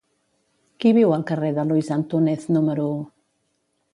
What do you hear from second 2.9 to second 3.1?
u?